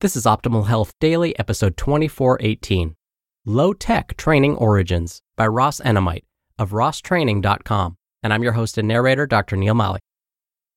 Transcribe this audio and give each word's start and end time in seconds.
This 0.00 0.16
is 0.16 0.24
Optimal 0.24 0.66
Health 0.66 0.94
Daily, 0.98 1.38
episode 1.38 1.76
2418 1.76 2.96
Low 3.44 3.74
Tech 3.74 4.16
Training 4.16 4.56
Origins 4.56 5.20
by 5.36 5.46
Ross 5.46 5.78
Enamait 5.80 6.22
of 6.58 6.70
rosstraining.com. 6.70 7.98
And 8.22 8.32
I'm 8.32 8.42
your 8.42 8.52
host 8.52 8.78
and 8.78 8.88
narrator, 8.88 9.26
Dr. 9.26 9.56
Neal 9.56 9.74
Malik. 9.74 10.00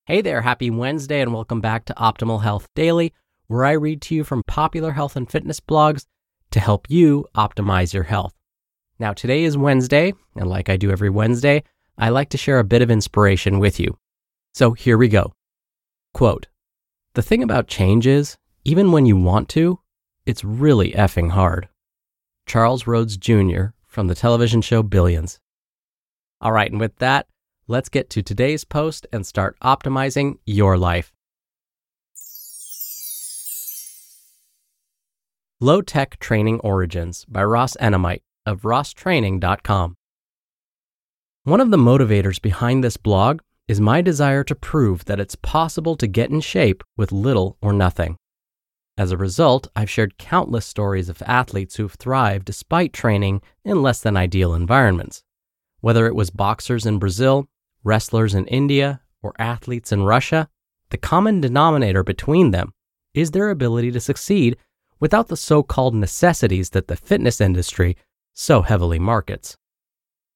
Hey 0.08 0.20
there, 0.20 0.42
happy 0.42 0.70
Wednesday, 0.70 1.22
and 1.22 1.34
welcome 1.34 1.62
back 1.62 1.86
to 1.86 1.94
Optimal 1.94 2.44
Health 2.44 2.68
Daily, 2.76 3.14
where 3.48 3.64
I 3.64 3.72
read 3.72 4.02
to 4.02 4.16
you 4.16 4.26
from 4.26 4.44
popular 4.46 4.92
health 4.92 5.16
and 5.16 5.32
fitness 5.32 5.62
blogs 5.62 6.06
to 6.52 6.60
help 6.60 6.90
you 6.90 7.26
optimize 7.34 7.94
your 7.94 8.04
health. 8.04 8.34
Now, 9.00 9.14
today 9.14 9.46
is 9.46 9.56
Wednesday, 9.58 10.12
and 10.36 10.50
like 10.50 10.68
I 10.68 10.76
do 10.76 10.92
every 10.92 11.10
Wednesday, 11.10 11.64
I 11.98 12.10
like 12.10 12.28
to 12.32 12.38
share 12.38 12.60
a 12.60 12.66
bit 12.66 12.82
of 12.82 12.92
inspiration 12.92 13.60
with 13.60 13.80
you. 13.80 13.98
So 14.54 14.74
here 14.74 14.98
we 14.98 15.08
go. 15.08 15.32
Quote 16.14 16.48
The 17.14 17.22
thing 17.22 17.42
about 17.42 17.70
change 17.70 18.06
is, 18.06 18.38
even 18.66 18.92
when 18.92 19.06
you 19.06 19.18
want 19.18 19.50
to, 19.50 19.80
it's 20.26 20.44
really 20.44 20.92
effing 20.92 21.32
hard. 21.32 21.68
Charles 22.46 22.84
Rhoades 22.84 23.20
Jr. 23.20 23.74
from 23.86 24.08
the 24.08 24.16
television 24.16 24.62
show 24.62 24.82
Billions. 24.84 25.40
All 26.40 26.52
right, 26.52 26.72
and 26.72 26.80
with 26.80 26.98
that, 26.98 27.28
let's 27.68 27.90
get 27.90 28.10
to 28.12 28.22
today's 28.22 28.64
post 28.64 29.06
and 29.12 29.26
start 29.26 29.58
optimizing 29.62 30.38
your 30.46 30.78
life. 30.78 31.14
Low 35.60 35.82
Tech 35.82 36.20
Training 36.20 36.60
Origins 36.60 37.26
by 37.26 37.44
Ross 37.44 37.76
Enamait 37.78 38.22
of 38.46 38.62
rosstraining.com. 38.62 39.96
One 41.46 41.62
of 41.62 41.72
the 41.72 41.78
motivators 41.78 42.42
behind 42.42 42.84
this 42.84 42.98
blog 42.98 43.40
is 43.68 43.80
my 43.80 44.02
desire 44.02 44.44
to 44.46 44.56
prove 44.56 45.06
that 45.06 45.20
it's 45.20 45.36
possible 45.36 45.96
to 45.98 46.08
get 46.08 46.30
in 46.30 46.42
shape 46.42 46.84
with 46.98 47.12
little 47.12 47.58
or 47.62 47.72
nothing. 47.72 48.18
As 48.96 49.12
a 49.12 49.18
result, 49.18 49.68
I've 49.76 49.90
shared 49.90 50.20
countless 50.20 50.66
stories 50.66 51.10
of 51.10 51.24
athletes 51.26 51.76
who've 51.76 51.94
thrived 51.94 52.46
despite 52.46 52.94
training 52.94 53.42
in 53.66 53.82
less 53.82 54.00
than 54.02 54.16
ideal 54.16 54.54
environments. 54.54 55.24
Whether 55.82 56.06
it 56.06 56.16
was 56.16 56.30
boxers 56.30 56.86
in 56.86 57.00
Brazil, 57.00 57.48
wrestlers 57.84 58.36
in 58.36 58.46
India, 58.48 59.02
or 59.24 59.34
athletes 59.40 59.92
in 59.92 60.04
Russia, 60.04 60.48
the 60.90 60.98
common 60.98 61.42
denominator 61.42 62.04
between 62.04 62.52
them 62.52 62.72
is 63.16 63.32
their 63.32 63.50
ability 63.50 63.92
to 63.92 64.00
succeed 64.00 64.58
without 65.00 65.28
the 65.28 65.38
so 65.38 65.64
called 65.64 65.96
necessities 65.96 66.70
that 66.70 66.88
the 66.88 66.96
fitness 66.96 67.42
industry 67.42 67.98
so 68.34 68.62
heavily 68.62 69.00
markets. 69.00 69.58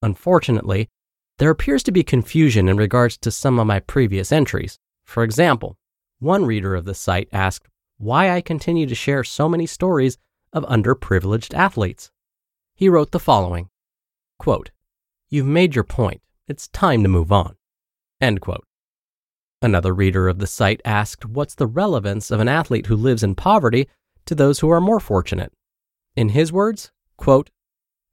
Unfortunately, 0.02 0.90
there 1.38 1.52
appears 1.52 1.84
to 1.84 1.92
be 1.92 2.04
confusion 2.04 2.68
in 2.68 2.78
regards 2.78 3.18
to 3.20 3.30
some 3.30 3.60
of 3.60 3.68
my 3.68 3.80
previous 3.80 4.32
entries. 4.32 4.80
For 5.06 5.24
example, 5.24 5.78
one 6.20 6.46
reader 6.46 6.74
of 6.76 6.86
the 6.86 6.96
site 6.96 7.30
asked 7.32 7.68
why 7.98 8.30
I 8.30 8.42
continue 8.42 8.86
to 8.86 8.96
share 8.96 9.24
so 9.24 9.50
many 9.50 9.66
stories 9.66 10.18
of 10.54 10.64
underprivileged 10.66 11.54
athletes. 11.54 12.12
He 12.76 12.90
wrote 12.90 13.12
the 13.12 13.20
following 13.20 13.70
quote, 14.38 14.72
You've 15.30 15.48
made 15.48 15.76
your 15.76 15.84
point. 15.84 16.22
It's 16.48 16.68
time 16.70 17.04
to 17.04 17.10
move 17.10 17.32
on. 17.32 17.56
End 18.22 18.40
quote. 18.40 18.66
Another 19.62 19.94
reader 19.94 20.28
of 20.28 20.40
the 20.40 20.48
site 20.48 20.82
asked 20.86 21.26
what's 21.26 21.56
the 21.56 21.68
relevance 21.68 22.32
of 22.32 22.40
an 22.40 22.48
athlete 22.48 22.86
who 22.86 22.96
lives 22.96 23.24
in 23.24 23.36
poverty 23.36 23.90
to 24.26 24.36
those 24.36 24.60
who 24.60 24.70
are 24.70 24.80
more 24.80 25.00
fortunate. 25.00 25.52
In 26.16 26.30
his 26.30 26.54
words, 26.54 26.92
quote, 27.18 27.50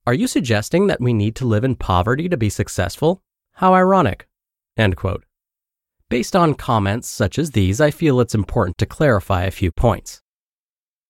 Are 0.07 0.15
you 0.15 0.27
suggesting 0.27 0.87
that 0.87 1.01
we 1.01 1.13
need 1.13 1.37
to 1.37 1.47
live 1.47 1.65
in 1.65 1.77
poverty 1.77 2.29
to 2.29 2.37
be 2.37 2.49
successful? 2.49 3.23
How 3.53 3.75
ironic. 3.75 4.27
End 4.77 4.97
quote. 4.97 5.25
Based 6.15 6.37
on 6.37 6.55
comments 6.55 7.09
such 7.09 7.41
as 7.41 7.51
these, 7.51 7.81
I 7.81 7.91
feel 7.91 8.21
it's 8.21 8.37
important 8.37 8.79
to 8.79 8.87
clarify 8.87 9.43
a 9.43 9.51
few 9.51 9.73
points. 9.73 10.23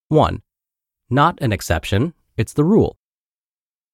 1. 0.09 0.41
Not 1.11 1.39
an 1.43 1.53
exception, 1.53 2.15
it's 2.39 2.55
the 2.55 2.65
rule. 2.65 2.97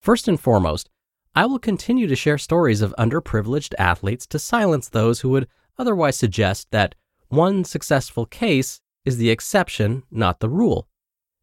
First 0.01 0.29
and 0.29 0.39
foremost, 0.39 0.89
I 1.35 1.47
will 1.47 1.59
continue 1.59 2.07
to 2.07 2.15
share 2.15 2.39
stories 2.39 2.81
of 2.81 2.95
underprivileged 2.97 3.75
athletes 3.77 4.25
to 4.29 4.39
silence 4.39 4.89
those 4.89 5.23
who 5.23 5.31
would 5.31 5.49
otherwise 5.77 6.17
suggest 6.17 6.69
that 6.71 6.95
one 7.27 7.65
successful 7.65 8.25
case 8.25 8.81
is 9.05 9.17
the 9.17 9.31
exception, 9.31 10.05
not 10.13 10.39
the 10.39 10.49
rule. 10.49 10.87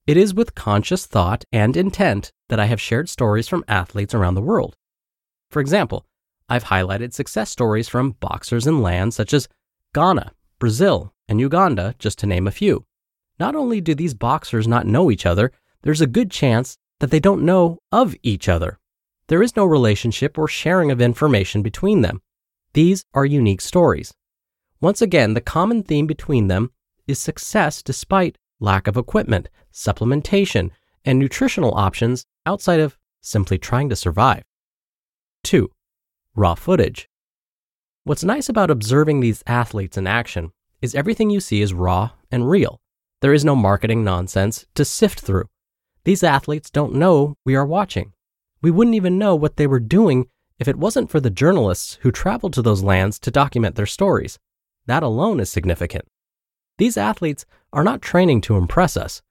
It 0.06 0.16
is 0.16 0.34
with 0.34 0.56
conscious 0.56 1.06
thought 1.06 1.44
and 1.52 1.76
intent 1.76 2.32
that 2.48 2.62
I 2.62 2.68
have 2.68 2.80
shared 2.80 3.10
stories 3.10 3.50
from 3.50 3.66
athletes 3.68 4.14
around 4.14 4.36
the 4.36 4.42
world. 4.42 4.78
For 5.52 5.60
example, 5.60 6.06
I've 6.48 6.64
highlighted 6.64 7.12
success 7.12 7.50
stories 7.50 7.90
from 7.90 8.12
boxers 8.22 8.66
in 8.66 8.82
lands 8.82 9.18
such 9.18 9.34
as 9.34 9.50
Ghana, 9.94 10.34
Brazil, 10.60 11.14
and 11.28 11.40
Uganda, 11.40 11.96
just 12.00 12.20
to 12.20 12.28
name 12.28 12.48
a 12.48 12.52
few. 12.52 12.86
Not 13.40 13.56
only 13.56 13.82
do 13.82 13.94
these 13.94 14.14
boxers 14.14 14.68
not 14.68 14.88
know 14.88 15.12
each 15.12 15.26
other, 15.26 15.52
there's 15.84 16.02
a 16.02 16.08
good 16.08 16.32
chance 16.32 16.78
that 17.00 17.12
they 17.12 17.20
don't 17.20 17.44
know 17.44 17.80
of 17.92 18.16
each 18.24 18.50
other. 18.50 18.80
There 19.28 19.44
is 19.44 19.56
no 19.56 19.66
relationship 19.66 20.38
or 20.38 20.48
sharing 20.48 20.90
of 20.90 21.02
information 21.02 21.62
between 21.62 22.02
them. 22.02 22.22
These 22.74 23.06
are 23.14 23.26
unique 23.26 23.62
stories. 23.62 24.14
Once 24.80 25.02
again, 25.02 25.34
the 25.34 25.42
common 25.42 25.84
theme 25.84 26.08
between 26.08 26.48
them 26.48 26.72
is 27.08 27.20
success 27.20 27.82
despite 27.82 28.38
lack 28.60 28.88
of 28.88 28.98
equipment, 28.98 29.50
supplementation, 29.74 30.72
and 31.06 31.20
nutritional 31.20 31.74
options 31.76 32.26
outside 32.46 32.80
of 32.80 32.98
simply 33.22 33.58
trying 33.58 33.90
to 33.90 33.96
survive. 33.96 34.44
2. 35.44 35.70
Raw 36.36 36.56
footage. 36.56 37.10
What's 38.08 38.24
nice 38.24 38.48
about 38.48 38.72
observing 38.72 39.20
these 39.20 39.44
athletes 39.46 39.98
in 39.98 40.08
action 40.08 40.54
is 40.82 40.96
everything 40.96 41.30
you 41.30 41.42
see 41.42 41.62
is 41.62 41.74
raw 41.74 42.12
and 42.32 42.50
real. 42.50 42.80
There 43.20 43.34
is 43.34 43.44
no 43.44 43.54
marketing 43.54 44.06
nonsense 44.06 44.66
to 44.76 44.86
sift 44.86 45.20
through. 45.20 45.50
These 46.06 46.24
athletes 46.24 46.70
don't 46.70 46.96
know 46.96 47.36
we 47.44 47.54
are 47.54 47.66
watching. 47.66 48.14
We 48.62 48.72
wouldn't 48.72 48.96
even 48.96 49.18
know 49.18 49.36
what 49.36 49.58
they 49.58 49.68
were 49.68 49.82
doing 49.82 50.28
if 50.58 50.70
it 50.70 50.78
wasn't 50.78 51.10
for 51.12 51.20
the 51.20 51.30
journalists 51.30 52.00
who 52.00 52.10
traveled 52.10 52.54
to 52.54 52.62
those 52.62 52.82
lands 52.82 53.20
to 53.20 53.30
document 53.30 53.76
their 53.76 53.86
stories. 53.86 54.40
That 54.86 55.04
alone 55.04 55.42
is 55.42 55.50
significant. 55.50 56.06
These 56.78 56.96
athletes 56.96 57.46
are 57.74 57.84
not 57.84 58.02
training 58.02 58.40
to 58.44 58.56
impress 58.56 58.96
us. 58.96 59.22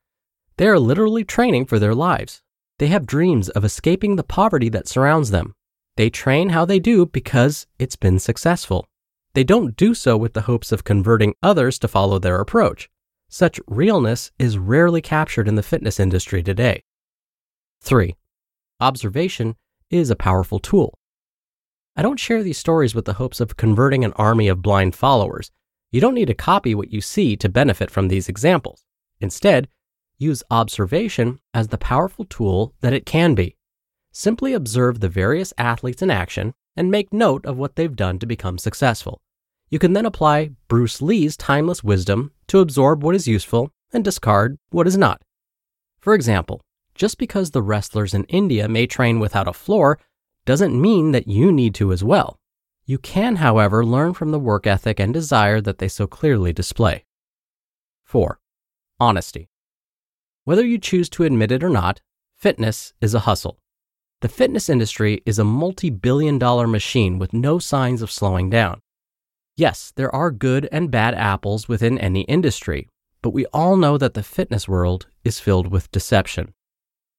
They 0.59 0.69
are 0.69 0.79
literally 0.79 1.25
training 1.25 1.65
for 1.65 1.79
their 1.79 1.95
lives. 1.95 2.43
They 2.77 2.89
have 2.89 3.07
dreams 3.07 3.49
of 3.49 3.65
escaping 3.65 4.17
the 4.17 4.23
poverty 4.23 4.69
that 4.69 4.87
surrounds 4.87 5.31
them 5.31 5.55
they 5.97 6.11
train 6.11 6.51
how 6.51 6.65
they 6.65 6.79
do 6.79 7.07
because 7.07 7.67
it's 7.79 7.97
been 7.97 8.19
successful. 8.19 8.87
They 9.35 9.45
don't 9.45 9.77
do 9.77 9.95
so 9.95 10.17
with 10.17 10.35
the 10.35 10.43
hopes 10.43 10.73
of 10.73 10.85
converting 10.85 11.35
others 11.43 11.79
to 11.81 11.89
follow 11.89 12.19
their 12.19 12.41
approach. 12.41 12.89
Such 13.29 13.61
realness 13.67 14.31
is 14.39 14.59
rarely 14.59 15.01
captured 15.01 15.49
in 15.49 15.57
the 15.57 15.63
fitness 15.63 15.99
industry 15.99 16.43
today. 16.43 16.85
3. 17.83 18.15
Observation 18.81 19.57
is 19.91 20.11
a 20.11 20.17
powerful 20.17 20.59
tool. 20.59 20.99
I 21.97 22.03
don't 22.03 22.21
share 22.21 22.43
these 22.43 22.59
stories 22.59 22.95
with 22.95 23.07
the 23.07 23.15
hopes 23.15 23.41
of 23.41 23.57
converting 23.57 24.05
an 24.05 24.13
army 24.15 24.49
of 24.49 24.63
blind 24.63 24.95
followers. 24.95 25.51
You 25.91 26.01
don't 26.01 26.15
need 26.15 26.27
to 26.27 26.35
copy 26.35 26.75
what 26.75 26.93
you 26.93 27.01
see 27.01 27.37
to 27.37 27.49
benefit 27.49 27.91
from 27.91 28.09
these 28.09 28.29
examples. 28.29 28.85
Instead, 29.21 29.69
use 30.19 30.43
observation 30.51 31.41
as 31.55 31.69
the 31.69 31.79
powerful 31.79 32.27
tool 32.27 32.75
that 32.83 32.93
it 32.93 33.07
can 33.07 33.35
be. 33.35 33.56
Simply 34.19 34.55
observe 34.55 35.01
the 35.01 35.11
various 35.11 35.53
athletes 35.59 36.01
in 36.01 36.11
action 36.11 36.55
and 36.75 36.91
make 36.91 37.13
note 37.13 37.45
of 37.45 37.59
what 37.59 37.77
they've 37.77 37.95
done 37.95 38.19
to 38.19 38.25
become 38.25 38.57
successful. 38.57 39.21
You 39.69 39.79
can 39.79 39.93
then 39.93 40.07
apply 40.07 40.53
Bruce 40.69 41.03
Lee's 41.03 41.37
timeless 41.37 41.85
wisdom 41.85 42.33
to 42.47 42.61
absorb 42.61 43.05
what 43.05 43.15
is 43.15 43.29
useful 43.29 43.71
and 43.93 44.03
discard 44.03 44.57
what 44.71 44.87
is 44.87 44.97
not. 44.97 45.21
For 46.01 46.15
example, 46.15 46.63
just 46.95 47.19
because 47.19 47.51
the 47.51 47.61
wrestlers 47.61 48.15
in 48.15 48.25
India 48.25 48.71
may 48.71 48.87
train 48.87 49.21
without 49.21 49.49
a 49.49 49.53
floor 49.53 49.99
doesn't 50.47 50.81
mean 50.81 51.13
that 51.13 51.29
you 51.29 51.53
need 51.53 51.75
to 51.75 51.93
as 51.93 52.03
well. 52.03 52.41
You 52.87 52.97
can, 52.97 53.37
however, 53.37 53.85
learn 53.85 54.15
from 54.15 54.31
the 54.31 54.41
work 54.41 54.67
ethic 54.67 54.99
and 54.99 55.13
desire 55.13 55.61
that 55.61 55.77
they 55.77 55.89
so 55.89 56.07
clearly 56.07 56.55
display. 56.55 57.05
4. 58.05 58.41
Honesty. 58.99 59.51
Whether 60.45 60.65
you 60.65 60.79
choose 60.79 61.11
to 61.11 61.25
admit 61.25 61.53
it 61.53 61.63
or 61.63 61.69
not, 61.69 62.01
fitness 62.35 62.95
is 63.03 63.13
a 63.13 63.21
hustle. 63.29 63.59
The 64.23 64.29
fitness 64.31 64.71
industry 64.71 65.23
is 65.27 65.39
a 65.39 65.45
multi 65.45 65.91
billion 65.91 66.39
dollar 66.39 66.67
machine 66.67 67.19
with 67.19 67.35
no 67.35 67.59
signs 67.59 68.01
of 68.01 68.11
slowing 68.11 68.49
down. 68.49 68.81
Yes, 69.59 69.93
there 69.97 70.15
are 70.15 70.31
good 70.31 70.69
and 70.73 70.91
bad 70.91 71.15
apples 71.15 71.69
within 71.69 71.99
any 71.99 72.23
industry, 72.23 72.89
but 73.21 73.31
we 73.31 73.45
all 73.47 73.77
know 73.77 73.99
that 73.99 74.15
the 74.15 74.23
fitness 74.23 74.67
world 74.67 75.07
is 75.23 75.39
filled 75.39 75.67
with 75.67 75.91
deception. 75.91 76.55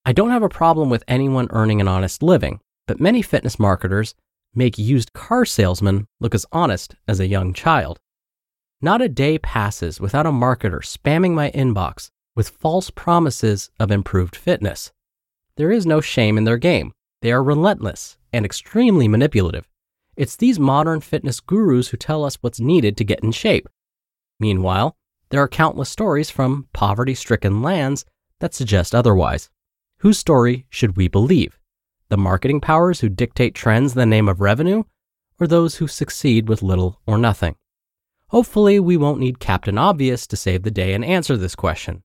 I 0.06 0.14
don't 0.14 0.32
have 0.32 0.42
a 0.42 0.50
problem 0.50 0.90
with 0.90 1.04
anyone 1.08 1.48
earning 1.52 1.82
an 1.82 1.88
honest 1.88 2.24
living, 2.24 2.62
but 2.88 3.00
many 3.00 3.22
fitness 3.22 3.60
marketers 3.60 4.16
make 4.56 4.80
used 4.80 5.14
car 5.14 5.46
salesmen 5.46 6.08
look 6.20 6.34
as 6.34 6.48
honest 6.52 6.96
as 7.08 7.20
a 7.20 7.28
young 7.28 7.54
child. 7.54 8.00
Not 8.82 9.04
a 9.04 9.10
day 9.10 9.38
passes 9.38 10.00
without 10.02 10.26
a 10.26 10.32
marketer 10.32 10.82
spamming 10.82 11.34
my 11.34 11.52
inbox 11.52 12.10
with 12.36 12.50
false 12.50 12.90
promises 12.90 13.70
of 13.80 13.92
improved 13.92 14.36
fitness. 14.36 14.92
There 15.58 15.72
is 15.72 15.88
no 15.88 16.02
shame 16.02 16.38
in 16.38 16.44
their 16.44 16.58
game. 16.58 16.94
They 17.22 17.32
are 17.32 17.44
relentless 17.44 18.18
and 18.32 18.46
extremely 18.46 19.08
manipulative. 19.08 19.68
It's 20.16 20.36
these 20.36 20.60
modern 20.60 21.02
fitness 21.02 21.40
gurus 21.40 21.90
who 21.90 21.98
tell 21.98 22.24
us 22.24 22.36
what's 22.42 22.60
needed 22.60 22.96
to 22.98 23.04
get 23.04 23.24
in 23.24 23.32
shape. 23.32 23.68
Meanwhile, 24.40 24.96
there 25.30 25.42
are 25.42 25.48
countless 25.48 25.90
stories 25.90 26.30
from 26.30 26.68
poverty 26.74 27.16
stricken 27.16 27.64
lands 27.64 28.06
that 28.40 28.54
suggest 28.54 28.94
otherwise. 28.94 29.50
Whose 30.00 30.20
story 30.20 30.68
should 30.70 30.96
we 30.96 31.08
believe? 31.08 31.58
The 32.10 32.18
marketing 32.18 32.62
powers 32.62 33.00
who 33.00 33.10
dictate 33.10 33.56
trends 33.56 33.94
in 33.94 34.00
the 34.00 34.06
name 34.06 34.30
of 34.30 34.42
revenue, 34.42 34.84
or 35.40 35.48
those 35.48 35.76
who 35.76 35.88
succeed 35.88 36.48
with 36.48 36.62
little 36.62 37.02
or 37.08 37.18
nothing? 37.18 37.56
Hopefully, 38.30 38.80
we 38.80 38.96
won't 38.96 39.20
need 39.20 39.40
Captain 39.40 39.78
Obvious 39.78 40.28
to 40.28 40.38
save 40.38 40.62
the 40.64 40.72
day 40.72 40.94
and 40.94 41.04
answer 41.04 41.36
this 41.36 41.56
question. 41.56 42.04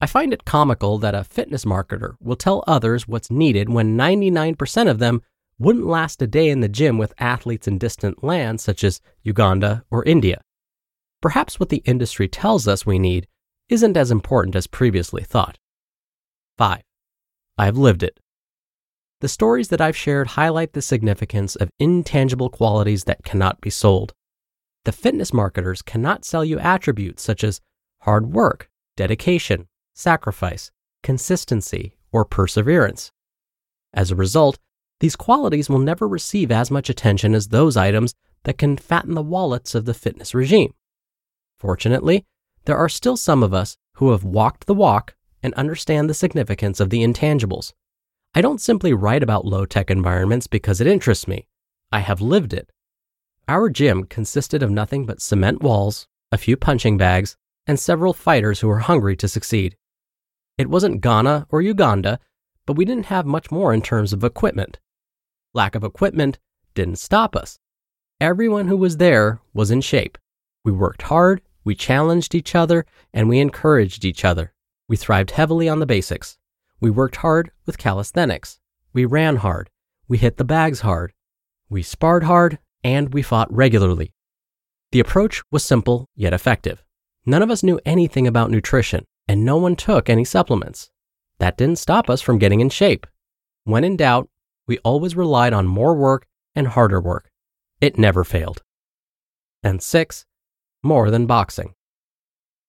I 0.00 0.06
find 0.06 0.32
it 0.32 0.44
comical 0.44 0.98
that 0.98 1.14
a 1.14 1.24
fitness 1.24 1.64
marketer 1.64 2.14
will 2.20 2.36
tell 2.36 2.64
others 2.66 3.08
what's 3.08 3.30
needed 3.30 3.68
when 3.68 3.96
99% 3.96 4.90
of 4.90 4.98
them 4.98 5.22
wouldn't 5.58 5.86
last 5.86 6.20
a 6.20 6.26
day 6.26 6.50
in 6.50 6.60
the 6.60 6.68
gym 6.68 6.98
with 6.98 7.14
athletes 7.18 7.68
in 7.68 7.78
distant 7.78 8.22
lands 8.22 8.62
such 8.62 8.84
as 8.84 9.00
Uganda 9.22 9.84
or 9.90 10.04
India. 10.04 10.40
Perhaps 11.22 11.58
what 11.58 11.68
the 11.68 11.82
industry 11.86 12.28
tells 12.28 12.68
us 12.68 12.84
we 12.84 12.98
need 12.98 13.26
isn't 13.68 13.96
as 13.96 14.10
important 14.10 14.56
as 14.56 14.66
previously 14.66 15.22
thought. 15.22 15.58
5. 16.58 16.82
I've 17.56 17.78
lived 17.78 18.02
it. 18.02 18.18
The 19.20 19.28
stories 19.28 19.68
that 19.68 19.80
I've 19.80 19.96
shared 19.96 20.28
highlight 20.28 20.74
the 20.74 20.82
significance 20.82 21.56
of 21.56 21.70
intangible 21.78 22.50
qualities 22.50 23.04
that 23.04 23.24
cannot 23.24 23.60
be 23.60 23.70
sold. 23.70 24.12
The 24.84 24.92
fitness 24.92 25.32
marketers 25.32 25.80
cannot 25.80 26.26
sell 26.26 26.44
you 26.44 26.58
attributes 26.58 27.22
such 27.22 27.42
as 27.42 27.60
hard 28.00 28.34
work, 28.34 28.68
dedication, 28.96 29.66
sacrifice, 29.94 30.70
consistency, 31.02 31.96
or 32.12 32.24
perseverance. 32.24 33.12
As 33.92 34.10
a 34.10 34.16
result, 34.16 34.58
these 35.00 35.16
qualities 35.16 35.70
will 35.70 35.78
never 35.78 36.06
receive 36.06 36.50
as 36.50 36.70
much 36.70 36.90
attention 36.90 37.34
as 37.34 37.48
those 37.48 37.76
items 37.76 38.14
that 38.44 38.58
can 38.58 38.76
fatten 38.76 39.14
the 39.14 39.22
wallets 39.22 39.74
of 39.74 39.84
the 39.84 39.94
fitness 39.94 40.34
regime. 40.34 40.74
Fortunately, 41.58 42.24
there 42.66 42.76
are 42.76 42.88
still 42.88 43.16
some 43.16 43.42
of 43.42 43.54
us 43.54 43.76
who 43.94 44.10
have 44.10 44.24
walked 44.24 44.66
the 44.66 44.74
walk 44.74 45.14
and 45.42 45.54
understand 45.54 46.08
the 46.08 46.14
significance 46.14 46.80
of 46.80 46.90
the 46.90 47.02
intangibles. 47.02 47.72
I 48.34 48.40
don't 48.40 48.60
simply 48.60 48.92
write 48.92 49.22
about 49.22 49.44
low 49.44 49.64
tech 49.64 49.90
environments 49.90 50.46
because 50.46 50.80
it 50.80 50.86
interests 50.86 51.28
me. 51.28 51.46
I 51.92 52.00
have 52.00 52.20
lived 52.20 52.52
it. 52.52 52.70
Our 53.46 53.68
gym 53.70 54.04
consisted 54.04 54.62
of 54.62 54.70
nothing 54.70 55.06
but 55.06 55.20
cement 55.20 55.62
walls, 55.62 56.08
a 56.32 56.38
few 56.38 56.56
punching 56.56 56.96
bags, 56.96 57.36
and 57.66 57.78
several 57.78 58.12
fighters 58.12 58.60
who 58.60 58.68
were 58.68 58.80
hungry 58.80 59.16
to 59.16 59.28
succeed. 59.28 59.76
It 60.56 60.70
wasn't 60.70 61.00
Ghana 61.00 61.46
or 61.50 61.60
Uganda, 61.60 62.20
but 62.66 62.76
we 62.76 62.84
didn't 62.84 63.06
have 63.06 63.26
much 63.26 63.50
more 63.50 63.74
in 63.74 63.82
terms 63.82 64.12
of 64.12 64.22
equipment. 64.22 64.78
Lack 65.52 65.74
of 65.74 65.84
equipment 65.84 66.38
didn't 66.74 66.98
stop 66.98 67.34
us. 67.34 67.58
Everyone 68.20 68.68
who 68.68 68.76
was 68.76 68.98
there 68.98 69.40
was 69.52 69.70
in 69.70 69.80
shape. 69.80 70.16
We 70.64 70.72
worked 70.72 71.02
hard, 71.02 71.42
we 71.64 71.74
challenged 71.74 72.34
each 72.34 72.54
other, 72.54 72.86
and 73.12 73.28
we 73.28 73.40
encouraged 73.40 74.04
each 74.04 74.24
other. 74.24 74.52
We 74.88 74.96
thrived 74.96 75.32
heavily 75.32 75.68
on 75.68 75.80
the 75.80 75.86
basics. 75.86 76.38
We 76.80 76.90
worked 76.90 77.16
hard 77.16 77.50
with 77.66 77.78
calisthenics. 77.78 78.60
We 78.92 79.04
ran 79.04 79.36
hard. 79.36 79.70
We 80.06 80.18
hit 80.18 80.36
the 80.36 80.44
bags 80.44 80.80
hard. 80.80 81.12
We 81.68 81.82
sparred 81.82 82.24
hard, 82.24 82.58
and 82.82 83.12
we 83.12 83.22
fought 83.22 83.52
regularly. 83.52 84.12
The 84.92 85.00
approach 85.00 85.42
was 85.50 85.64
simple 85.64 86.08
yet 86.14 86.32
effective. 86.32 86.84
None 87.26 87.42
of 87.42 87.50
us 87.50 87.62
knew 87.62 87.80
anything 87.84 88.26
about 88.26 88.50
nutrition, 88.50 89.06
and 89.28 89.44
no 89.44 89.56
one 89.56 89.76
took 89.76 90.08
any 90.08 90.24
supplements. 90.24 90.90
That 91.38 91.56
didn't 91.56 91.78
stop 91.78 92.08
us 92.08 92.20
from 92.20 92.38
getting 92.38 92.60
in 92.60 92.70
shape. 92.70 93.06
When 93.64 93.84
in 93.84 93.96
doubt, 93.96 94.28
we 94.66 94.78
always 94.78 95.16
relied 95.16 95.52
on 95.52 95.66
more 95.66 95.94
work 95.94 96.26
and 96.54 96.68
harder 96.68 97.00
work. 97.00 97.30
It 97.80 97.98
never 97.98 98.24
failed. 98.24 98.62
And 99.62 99.82
six, 99.82 100.26
more 100.82 101.10
than 101.10 101.26
boxing. 101.26 101.74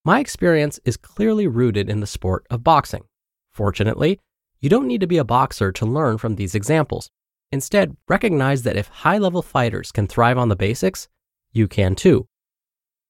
My 0.03 0.19
experience 0.19 0.79
is 0.85 0.97
clearly 0.97 1.47
rooted 1.47 1.89
in 1.89 1.99
the 1.99 2.07
sport 2.07 2.45
of 2.49 2.63
boxing. 2.63 3.03
Fortunately, 3.51 4.19
you 4.59 4.69
don't 4.69 4.87
need 4.87 5.01
to 5.01 5.07
be 5.07 5.17
a 5.17 5.23
boxer 5.23 5.71
to 5.71 5.85
learn 5.85 6.17
from 6.17 6.35
these 6.35 6.55
examples. 6.55 7.09
Instead, 7.51 7.95
recognize 8.07 8.63
that 8.63 8.77
if 8.77 8.87
high 8.87 9.17
level 9.17 9.41
fighters 9.41 9.91
can 9.91 10.07
thrive 10.07 10.37
on 10.37 10.49
the 10.49 10.55
basics, 10.55 11.07
you 11.51 11.67
can 11.67 11.95
too. 11.95 12.27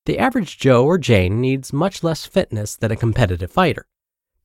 The 0.05 0.19
average 0.19 0.59
Joe 0.59 0.85
or 0.85 0.99
Jane 0.99 1.41
needs 1.41 1.73
much 1.73 2.03
less 2.03 2.25
fitness 2.25 2.75
than 2.75 2.91
a 2.91 2.95
competitive 2.95 3.51
fighter. 3.51 3.87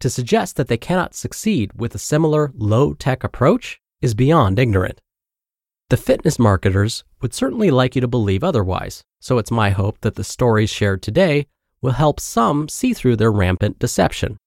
To 0.00 0.08
suggest 0.08 0.56
that 0.56 0.68
they 0.68 0.78
cannot 0.78 1.14
succeed 1.14 1.72
with 1.74 1.94
a 1.94 1.98
similar 1.98 2.50
low 2.54 2.94
tech 2.94 3.22
approach 3.22 3.78
is 4.00 4.14
beyond 4.14 4.58
ignorant. 4.58 5.02
The 5.90 5.98
fitness 5.98 6.38
marketers 6.38 7.04
would 7.20 7.34
certainly 7.34 7.70
like 7.70 7.94
you 7.94 8.00
to 8.00 8.08
believe 8.08 8.42
otherwise, 8.42 9.04
so 9.20 9.36
it's 9.36 9.50
my 9.50 9.70
hope 9.70 10.00
that 10.00 10.14
the 10.14 10.24
stories 10.24 10.70
shared 10.70 11.02
today 11.02 11.46
will 11.82 11.92
help 11.92 12.20
some 12.20 12.68
see 12.68 12.94
through 12.94 13.16
their 13.16 13.32
rampant 13.32 13.78
deception. 13.78 14.38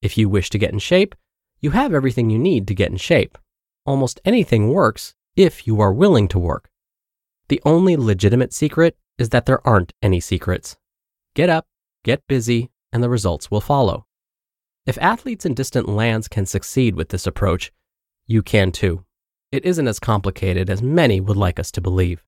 If 0.00 0.16
you 0.16 0.30
wish 0.30 0.48
to 0.50 0.58
get 0.58 0.72
in 0.72 0.78
shape, 0.78 1.14
you 1.60 1.72
have 1.72 1.92
everything 1.92 2.30
you 2.30 2.38
need 2.38 2.66
to 2.68 2.74
get 2.74 2.90
in 2.90 2.96
shape. 2.96 3.36
Almost 3.84 4.20
anything 4.24 4.68
works 4.68 5.14
if 5.36 5.66
you 5.66 5.80
are 5.80 5.92
willing 5.92 6.28
to 6.28 6.38
work. 6.38 6.70
The 7.48 7.60
only 7.66 7.96
legitimate 7.96 8.54
secret 8.54 8.96
is 9.18 9.30
that 9.30 9.46
there 9.46 9.66
aren't 9.66 9.92
any 10.00 10.20
secrets. 10.20 10.76
Get 11.34 11.50
up, 11.50 11.66
get 12.04 12.26
busy, 12.26 12.70
and 12.92 13.02
the 13.02 13.10
results 13.10 13.50
will 13.50 13.60
follow. 13.60 14.06
If 14.86 14.96
athletes 14.98 15.44
in 15.44 15.54
distant 15.54 15.88
lands 15.88 16.28
can 16.28 16.46
succeed 16.46 16.94
with 16.94 17.10
this 17.10 17.26
approach, 17.26 17.72
you 18.26 18.42
can 18.42 18.72
too. 18.72 19.04
It 19.52 19.64
isn't 19.64 19.88
as 19.88 19.98
complicated 19.98 20.70
as 20.70 20.82
many 20.82 21.20
would 21.20 21.36
like 21.36 21.58
us 21.58 21.70
to 21.72 21.80
believe. 21.80 22.22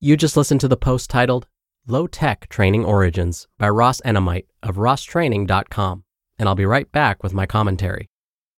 You 0.00 0.16
just 0.16 0.36
listened 0.36 0.60
to 0.60 0.68
the 0.68 0.76
post 0.76 1.10
titled 1.10 1.48
Low 1.88 2.06
Tech 2.06 2.48
Training 2.48 2.84
Origins 2.84 3.48
by 3.58 3.68
Ross 3.68 4.00
Enamait 4.02 4.46
of 4.62 4.76
rosstraining.com, 4.76 6.04
and 6.38 6.48
I'll 6.48 6.54
be 6.54 6.66
right 6.66 6.90
back 6.92 7.22
with 7.22 7.34
my 7.34 7.46
commentary. 7.46 8.08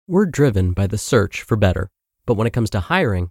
We're 0.06 0.26
driven 0.26 0.72
by 0.72 0.86
the 0.86 0.98
search 0.98 1.42
for 1.42 1.56
better, 1.56 1.90
but 2.26 2.34
when 2.34 2.46
it 2.46 2.52
comes 2.52 2.68
to 2.70 2.80
hiring, 2.80 3.30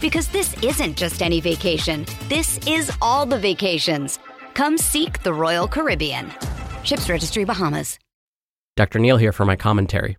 Because 0.00 0.28
this 0.28 0.60
isn't 0.62 0.96
just 0.96 1.22
any 1.22 1.40
vacation. 1.40 2.06
This 2.28 2.58
is 2.66 2.90
all 3.02 3.26
the 3.26 3.38
vacations. 3.38 4.18
Come 4.54 4.78
seek 4.78 5.22
the 5.22 5.32
Royal 5.32 5.68
Caribbean. 5.68 6.32
Ships 6.84 7.08
Registry 7.08 7.44
Bahamas. 7.44 7.98
Dr. 8.76 8.98
Neal 8.98 9.16
here 9.16 9.32
for 9.32 9.44
my 9.44 9.56
commentary. 9.56 10.16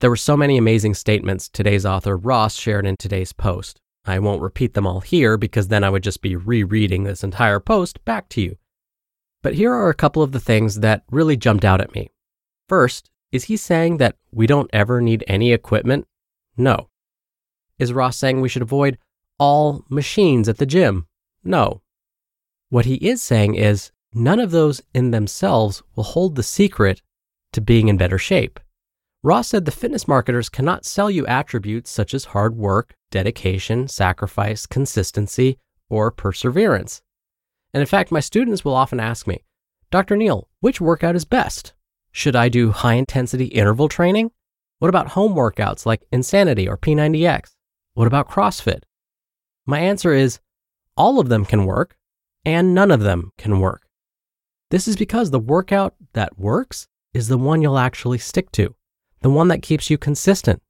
There 0.00 0.10
were 0.10 0.16
so 0.16 0.36
many 0.36 0.56
amazing 0.56 0.94
statements 0.94 1.48
today's 1.48 1.84
author 1.84 2.16
Ross 2.16 2.56
shared 2.56 2.86
in 2.86 2.96
today's 2.98 3.32
post. 3.32 3.78
I 4.06 4.18
won't 4.18 4.42
repeat 4.42 4.74
them 4.74 4.86
all 4.86 5.00
here 5.00 5.36
because 5.36 5.68
then 5.68 5.84
I 5.84 5.90
would 5.90 6.02
just 6.02 6.22
be 6.22 6.36
rereading 6.36 7.04
this 7.04 7.22
entire 7.22 7.60
post 7.60 8.04
back 8.04 8.28
to 8.30 8.40
you. 8.40 8.56
But 9.42 9.54
here 9.54 9.72
are 9.72 9.88
a 9.88 9.94
couple 9.94 10.22
of 10.22 10.32
the 10.32 10.40
things 10.40 10.80
that 10.80 11.04
really 11.10 11.36
jumped 11.36 11.64
out 11.64 11.80
at 11.80 11.94
me. 11.94 12.10
First, 12.68 13.10
is 13.32 13.44
he 13.44 13.56
saying 13.56 13.96
that 13.98 14.16
we 14.32 14.46
don't 14.46 14.70
ever 14.72 15.00
need 15.00 15.24
any 15.26 15.52
equipment? 15.52 16.06
No. 16.56 16.89
Is 17.80 17.94
Ross 17.94 18.18
saying 18.18 18.40
we 18.40 18.50
should 18.50 18.60
avoid 18.60 18.98
all 19.38 19.86
machines 19.88 20.50
at 20.50 20.58
the 20.58 20.66
gym? 20.66 21.06
No. 21.42 21.80
What 22.68 22.84
he 22.84 22.96
is 22.96 23.22
saying 23.22 23.54
is 23.54 23.90
none 24.12 24.38
of 24.38 24.50
those 24.50 24.82
in 24.92 25.12
themselves 25.12 25.82
will 25.96 26.04
hold 26.04 26.36
the 26.36 26.42
secret 26.42 27.00
to 27.54 27.62
being 27.62 27.88
in 27.88 27.96
better 27.96 28.18
shape. 28.18 28.60
Ross 29.22 29.48
said 29.48 29.64
the 29.64 29.70
fitness 29.70 30.06
marketers 30.06 30.50
cannot 30.50 30.84
sell 30.84 31.10
you 31.10 31.26
attributes 31.26 31.90
such 31.90 32.12
as 32.12 32.26
hard 32.26 32.54
work, 32.54 32.94
dedication, 33.10 33.88
sacrifice, 33.88 34.66
consistency, 34.66 35.58
or 35.88 36.10
perseverance. 36.10 37.00
And 37.72 37.80
in 37.80 37.86
fact, 37.86 38.12
my 38.12 38.20
students 38.20 38.62
will 38.62 38.74
often 38.74 39.00
ask 39.00 39.26
me, 39.26 39.42
Dr. 39.90 40.16
Neal, 40.16 40.48
which 40.60 40.82
workout 40.82 41.16
is 41.16 41.24
best? 41.24 41.72
Should 42.12 42.36
I 42.36 42.50
do 42.50 42.72
high 42.72 42.94
intensity 42.94 43.46
interval 43.46 43.88
training? 43.88 44.32
What 44.80 44.88
about 44.88 45.08
home 45.08 45.34
workouts 45.34 45.86
like 45.86 46.04
Insanity 46.12 46.68
or 46.68 46.76
P90X? 46.76 47.52
What 47.94 48.06
about 48.06 48.28
CrossFit? 48.28 48.82
My 49.66 49.80
answer 49.80 50.12
is 50.12 50.40
all 50.96 51.18
of 51.18 51.28
them 51.28 51.44
can 51.44 51.64
work 51.64 51.96
and 52.44 52.74
none 52.74 52.90
of 52.90 53.00
them 53.00 53.32
can 53.38 53.60
work. 53.60 53.88
This 54.70 54.86
is 54.86 54.96
because 54.96 55.30
the 55.30 55.38
workout 55.38 55.94
that 56.12 56.38
works 56.38 56.86
is 57.12 57.28
the 57.28 57.38
one 57.38 57.60
you'll 57.60 57.78
actually 57.78 58.18
stick 58.18 58.52
to, 58.52 58.74
the 59.20 59.30
one 59.30 59.48
that 59.48 59.62
keeps 59.62 59.90
you 59.90 59.98
consistent. 59.98 60.62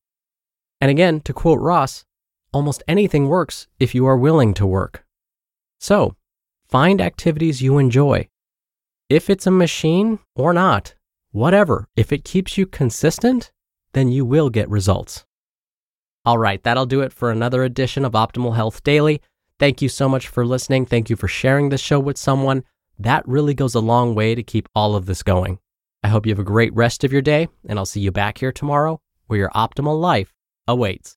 And 0.80 0.90
again, 0.90 1.20
to 1.22 1.32
quote 1.32 1.60
Ross, 1.60 2.04
almost 2.52 2.82
anything 2.88 3.28
works 3.28 3.68
if 3.78 3.94
you 3.94 4.06
are 4.06 4.16
willing 4.16 4.54
to 4.54 4.66
work. 4.66 5.04
So, 5.78 6.16
find 6.66 7.00
activities 7.00 7.62
you 7.62 7.78
enjoy. 7.78 8.28
If 9.08 9.28
it's 9.28 9.46
a 9.46 9.50
machine 9.50 10.18
or 10.34 10.52
not, 10.52 10.94
whatever, 11.32 11.88
if 11.96 12.12
it 12.12 12.24
keeps 12.24 12.56
you 12.56 12.66
consistent, 12.66 13.52
then 13.92 14.08
you 14.08 14.24
will 14.24 14.50
get 14.50 14.68
results. 14.68 15.26
All 16.24 16.36
right, 16.36 16.62
that'll 16.62 16.86
do 16.86 17.00
it 17.00 17.12
for 17.12 17.30
another 17.30 17.64
edition 17.64 18.04
of 18.04 18.12
Optimal 18.12 18.54
Health 18.54 18.82
Daily. 18.82 19.22
Thank 19.58 19.80
you 19.80 19.88
so 19.88 20.08
much 20.08 20.28
for 20.28 20.44
listening. 20.44 20.84
Thank 20.84 21.08
you 21.08 21.16
for 21.16 21.28
sharing 21.28 21.70
this 21.70 21.80
show 21.80 21.98
with 21.98 22.18
someone. 22.18 22.62
That 22.98 23.26
really 23.26 23.54
goes 23.54 23.74
a 23.74 23.80
long 23.80 24.14
way 24.14 24.34
to 24.34 24.42
keep 24.42 24.68
all 24.74 24.94
of 24.96 25.06
this 25.06 25.22
going. 25.22 25.58
I 26.02 26.08
hope 26.08 26.26
you 26.26 26.32
have 26.32 26.38
a 26.38 26.44
great 26.44 26.74
rest 26.74 27.04
of 27.04 27.12
your 27.12 27.22
day, 27.22 27.48
and 27.66 27.78
I'll 27.78 27.86
see 27.86 28.00
you 28.00 28.12
back 28.12 28.38
here 28.38 28.52
tomorrow 28.52 29.00
where 29.26 29.38
your 29.38 29.50
optimal 29.50 29.98
life 29.98 30.34
awaits. 30.66 31.16